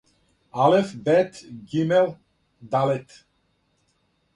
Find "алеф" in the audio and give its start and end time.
0.63-0.87